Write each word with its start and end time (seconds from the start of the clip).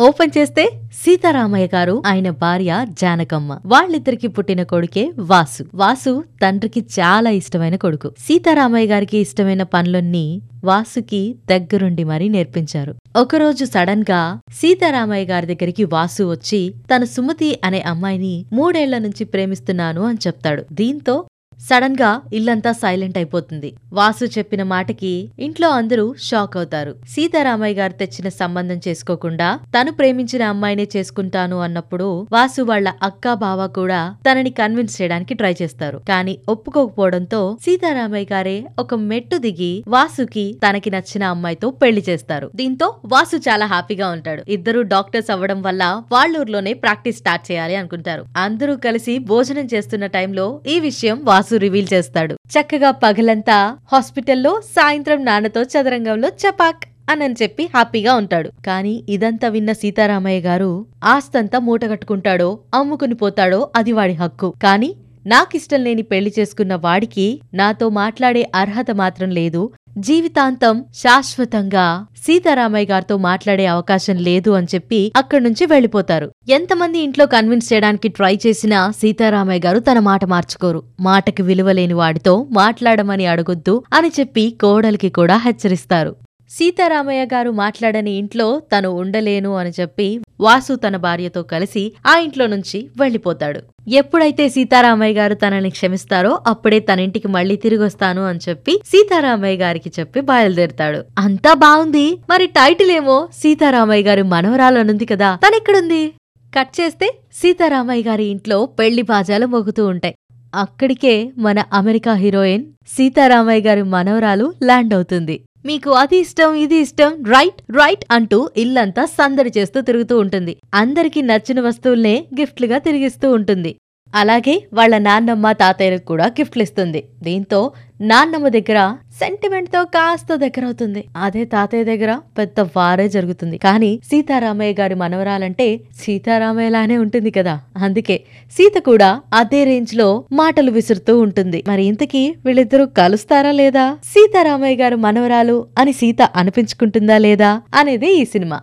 Open 0.00 0.30
చేస్తే 0.38 0.70
సీతారామయ్య 0.92 1.68
గారు 1.74 2.02
ఆయన 2.06 2.30
భార్య 2.30 2.86
జానకమ్మ. 2.88 3.58
వాళ్ళిద్దరికి 3.66 4.26
పుట్టిన 4.26 4.62
కొడుకే 4.62 5.12
వాసు. 5.18 5.64
వాసు 5.74 6.24
తండ్రికి 6.42 6.80
చాలా 6.80 7.30
ఇష్టమైన 7.30 7.76
కొడుకు. 7.76 8.12
సీతారామయ్య 8.18 8.86
గారికి 8.86 9.18
ఇష్టమైన 9.18 9.62
పనులన్నీ 9.62 10.42
వాసుకి 10.64 11.36
దగ్గరుండి 11.50 12.04
మరీ 12.04 12.28
నేర్పించారు. 12.28 12.94
ఒకరోజు 13.16 13.64
సడన్గా 13.64 14.40
సీతారామయ్య 14.52 15.26
గారి 15.26 15.54
దగ్గరికి 15.54 15.84
వాసు 15.84 16.30
వచ్చి 16.30 16.74
తన 16.94 17.04
సుమతి 17.04 17.60
అనే 17.64 17.80
అమ్మాయిని 17.80 18.46
మూడేళ్ళ 18.52 18.98
నుంచి 18.98 19.24
ప్రేమిస్తున్నాను 19.24 20.00
అని 20.04 20.18
చెప్తాడు. 20.26 20.64
దీంతో 20.72 21.24
సడన్గా 21.68 22.10
ఇల్లంతా 22.32 22.72
సైలెంట్ 22.82 23.16
అయిపోతుంది. 23.18 23.70
వాసు 23.92 24.24
చెప్పిన 24.24 24.62
మాటకి 24.72 25.12
ఇంట్లో 25.46 25.68
అందరూ 25.70 26.14
షాక్ 26.28 26.56
అవుతారు. 26.56 26.92
సీతారామయ్య 27.14 27.78
గారు 27.80 27.92
తెచ్చిన 27.92 28.28
సంబంధం 28.40 28.78
చేసుకోకుండా 28.88 29.48
తను 29.74 29.92
ప్రేమించిన 29.92 30.42
అమ్మాయినే 30.52 30.86
చేసుకుంటాను 30.96 31.56
అన్నప్పుడు 31.66 32.26
వాసు 32.32 32.62
వాళ్ళ 32.62 32.88
అక్క 33.02 33.34
బావ 33.44 33.66
కూడా 33.66 34.00
తనని 34.26 34.50
కన్విన్స్ 34.50 35.02
చేయడానికి 35.02 35.34
ట్రై 35.34 35.54
చేస్తారు. 35.62 35.98
కానీ 36.08 36.34
ఒప్పుకోకపోవడంతో 36.48 37.40
సీతారామయ్య 37.66 38.26
గారే 38.32 38.56
ఒక 38.78 38.94
మెట్టు 39.10 39.36
దిగి 39.36 39.72
వాసుకి 39.88 40.46
తనకి 40.66 40.90
నచ్చిన 40.90 41.24
అమ్మాయితో 41.34 41.70
పెళ్ళి 41.70 42.04
చేస్తారు. 42.08 42.50
దీంతో 42.54 42.88
వాసు 43.06 43.36
చాలా 43.48 43.66
హ్యాపీగా 43.66 44.08
ఉంటాడు. 44.08 44.42
ఇద్దరు 44.48 44.80
డాక్టర్స్ 44.94 45.30
అవ్వడం 45.30 45.62
వల్ల 45.62 46.02
వాళ్ళూర్లోనే 46.12 46.72
ప్రాక్టీస్ 46.84 47.18
స్టార్ట్ 47.18 47.46
చేయాలి 47.50 47.76
అనుకుంటారు. 47.76 48.24
అందరూ 48.36 48.76
కలిసి 48.76 49.16
భోజనం 49.32 49.68
చేస్తున్న 49.74 50.06
టైంలో 50.18 50.48
ఈ 50.66 50.78
విషయం 50.80 51.18
వాసు 51.24 51.54
రివీల్ 51.58 51.88
చేస్తాడు. 51.94 52.34
చక్కగా 52.34 52.90
పగలంతా 52.90 53.76
హాస్పిటల్లో 53.92 54.60
సాయంత్రం 54.76 55.24
నాన్నతో 55.24 55.62
చదరంగంలో 55.62 56.28
చపాక్ 56.28 56.84
అని 57.10 57.34
చెప్పి 57.42 57.64
హ్యాపీగా 57.64 58.14
ఉంటాడు. 58.14 58.50
కానీ 58.66 59.04
ఇదంతా 59.08 59.48
విన్న 59.48 59.72
సీతారామయ్య 59.72 60.40
గారు 60.40 60.86
ఆస్తంతా 61.04 61.58
మూటగట్టుకుంటాడో 61.58 62.58
అమ్ముకుని 62.74 63.14
పోతాడో 63.14 63.68
అది 63.76 63.92
వాడి 63.92 64.12
హక్కు. 64.12 64.54
కానీ 64.62 64.90
నాకిష్టం 65.26 65.84
లేని 65.84 66.02
పెళ్ళి 66.02 66.32
చేసుకున్న 66.38 66.74
వాడికి 66.74 67.40
నాతో 67.54 67.88
మాట్లాడే 67.88 68.50
అర్హత 68.54 68.90
మాత్రం 68.90 69.30
లేదు. 69.30 69.70
జీవితాంతం 69.98 70.84
శాశ్వతంగా 70.94 72.06
సీతారామయ్య 72.26 72.86
గారితో 72.92 73.16
మాట్లాడే 73.16 73.66
అవకాశం 73.66 74.16
లేదు 74.16 74.50
అని 74.50 74.66
చెప్పి 74.74 75.12
అక్కడి 75.16 75.44
నుంచి 75.44 75.66
వెళ్ళిపోతారు 75.66 76.32
ఎంతమంది 76.50 76.98
ఇంట్లో 76.98 77.26
కన్విన్స్ 77.26 77.72
చేయడానికి 77.72 78.08
ట్రై 78.08 78.38
చేసినా 78.46 78.90
సీతారామయ్య 78.90 79.66
గారు 79.66 79.78
తన 79.78 79.98
మాట 79.98 80.24
మార్చుకోరు. 80.24 80.82
మాటకి 81.00 81.42
విలువలేని 81.42 81.94
వాడితో 81.94 82.46
మాట్లాడమని 82.50 83.26
అడగొద్దు 83.26 83.82
అని 83.92 84.08
చెప్పి 84.20 84.50
కోడలికి 84.50 85.08
కూడా 85.08 85.36
హెచ్చరిస్తారు. 85.36 86.16
సీతారామయ్య 86.50 87.24
గారు 87.24 87.50
మాట్లాడని 87.50 88.10
ఇంట్లో 88.10 88.62
తను 88.72 88.88
ఉండలేను 88.88 89.56
అని 89.56 89.72
చెప్పి 89.80 90.20
వాసు 90.40 90.74
తన 90.74 90.96
భార్యతో 90.96 91.42
కలిసి 91.42 91.92
ఆ 92.06 92.18
ఇంట్లో 92.18 92.46
నుంచి 92.46 92.88
వెళ్ళిపోతాడు 93.00 93.60
ఎప్పుడైతే 93.88 94.48
సీతారామయ్య 94.48 95.14
గారు 95.14 95.34
తనని 95.34 95.70
క్షమిస్తారో 95.70 96.38
అప్పుడే 96.46 96.78
తన 96.80 97.00
ఇంటికి 97.00 97.28
మళ్ళీ 97.28 97.56
తిరిగొస్తాను 97.56 98.26
అని 98.26 98.38
చెప్పి 98.48 98.80
సీతారామయ్య 98.86 99.58
గారికి 99.58 99.92
చెప్పి 100.00 100.20
బయలుదేరుతాడు. 100.20 101.04
అంతా 101.18 101.54
బాగుంది. 101.54 102.18
మరి 102.30 102.46
టైటిల్ 102.46 102.90
ఏమో? 102.90 103.28
సీతారామయ్య 103.34 104.04
గారి 104.04 104.22
మనవరాలనుంది 104.22 105.04
కదా. 105.04 105.38
తనెక్కడుంది? 105.48 106.12
కట్ 106.58 106.80
చేస్తే 106.80 107.14
సీతారామయ్య 107.32 108.02
గారి 108.02 108.24
ఇంట్లో 108.24 108.66
పెళ్ళి 108.66 109.02
బాజాలు 109.02 109.46
మోగుతూ 109.46 109.86
ఉంటాయి. 109.86 110.14
అక్కడికే 110.54 111.30
మన 111.38 111.64
అమెరికా 111.72 112.12
హీరోయిన్ 112.12 112.64
సీతారామయ్య 112.88 113.68
గారి 113.68 113.82
మనవరాలు 113.82 114.54
ల్యాండ్ 114.64 114.94
అవుతుంది. 114.94 115.40
మీకు 115.64 115.90
అది 115.90 116.16
ఇష్టం 116.24 116.50
ఇది 116.54 116.76
ఇష్టం 116.84 117.24
రైట్ 117.24 117.60
రైట్ 117.78 118.04
అంటూ 118.10 118.38
ఇల్లంతా 118.56 119.04
సందడి 119.06 119.50
చేస్తూ 119.56 119.78
తిరుగుతూ 119.82 120.18
ఉంటుంది. 120.18 120.52
అందరికీ 120.74 121.22
నచ్చిన 121.22 121.60
వస్తువుల్నే 121.60 122.26
గిఫ్ట్లుగా 122.40 122.78
తిరిగిస్తూ 122.78 123.32
ఉంటుంది. 123.32 123.72
అలాగే 124.14 124.62
వాళ్ళ 124.74 124.98
నాన్నమ్మ 124.98 125.52
తాతయ్యలకు 125.52 126.04
కూడా 126.04 126.26
గిఫ్ట్లు 126.26 126.62
ఇస్తుంది. 126.62 127.04
దీంతో 127.22 127.70
నాన్నమ్మ 128.00 128.48
దగ్గర 128.48 128.96
సెంటిమెంట్తో 129.20 129.84
కాస్త 129.84 130.34
దగ్గర 130.34 130.64
అవుతుంది. 130.64 131.04
అదే 131.16 131.44
తాతయ్య 131.44 131.84
దగ్గర 131.84 132.18
పెద్ద 132.38 132.60
వారే 132.60 133.08
జరుగుతుంది. 133.08 133.58
కానీ 133.58 134.00
సీతారామయ్య 134.10 134.74
గారి 134.80 134.94
మనవరాలంటే 134.94 135.80
సీతారామయ్యలానే 136.00 136.96
ఉంటుంది 136.98 137.30
కదా. 137.30 137.60
అందుకే 137.76 138.20
సీత 138.50 138.82
కూడా 138.82 139.20
అదే 139.32 139.64
రేంజ్లో 139.64 140.24
మాటలు 140.32 140.70
విసురుతూ 140.70 141.18
ఉంటుంది. 141.18 141.64
మరి 141.66 141.84
ఇంతకీ 141.84 142.34
వీళ్ళిద్దరూ 142.44 142.86
కలుస్తారా 142.86 143.50
లేదా? 143.50 143.98
సీతారామయ్య 144.04 144.76
గారు 144.76 144.96
మనవరాలు 144.96 145.66
అని 145.78 145.92
సీత 145.92 146.22
అనిపించుకుంటుందా 146.22 147.18
లేదా? 147.18 147.62
అనేది 147.74 148.12
ఈ 148.12 148.24
cinema. 148.24 148.60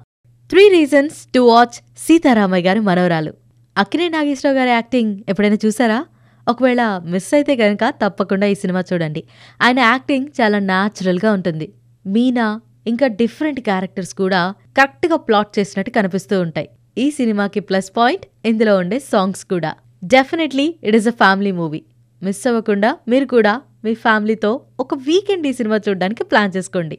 Three 0.50 0.70
reasons 0.70 1.16
to 1.36 1.40
watch 1.40 1.84
Seetharamaiah 2.08 2.68
Gari 2.68 2.80
Manavaralu. 2.80 3.45
Akkineni 3.82 4.06
Nageswararao 4.10 4.58
గారి 4.58 4.72
యాక్టింగ్ 4.78 5.14
ఎప్పుడైనా 5.30 5.58
చూసారా? 5.64 5.98
ఒకవేళ 6.48 6.82
మిస్ 7.14 7.30
అయితే 7.38 7.54
కనుక 7.62 7.84
తప్పకుండా 8.02 8.46
ఈ 8.54 8.56
సినిమా 8.62 8.82
చూడండి. 8.90 9.22
ఆయన 9.66 9.80
యాక్టింగ్ 9.92 10.28
చాలా 10.40 10.60
న్యాచురల్గా 10.70 11.30
ఉంటుంది. 11.38 11.68
మీనా 12.06 12.46
ఇంకా 12.92 13.08
డిఫరెంట్ 13.22 13.60
క్యారెక్టర్స్ 13.68 14.14
కూడా 14.22 14.42
కరెక్ట్గా 14.78 15.18
ప్లాట్ 15.28 15.52
చేసినట్టు 15.60 15.92
కనిపిస్తూ 15.98 16.36
ఉంటాయి. 16.46 16.68
ఈ 17.04 17.06
సినిమాకి 17.18 17.60
ప్లస్ 17.70 17.90
పాయింట్ 17.98 18.26
ఇందులో 18.52 18.76
ఉండే 18.84 19.00
సాంగ్స్ 19.12 19.44
కూడా. 19.54 19.72
Definitely 20.16 20.68
it 20.88 20.98
is 21.00 21.10
a 21.14 21.16
family 21.24 21.52
movie 21.60 21.82
miss 22.22 22.44
అవ్వకుండా 22.52 22.90
మీరు 23.12 23.26
కూడా 23.36 23.54
మీ 23.86 23.94
ఫ్యామిలీతో 24.06 24.52
ఒక 24.84 24.94
వీకెండ్ 25.08 25.48
ఈ 25.50 25.54
సినిమా 25.60 25.78
చూడడానికి 25.88 26.24
ప్లాన్ 26.32 26.54
చేసుకోండి. 26.56 26.98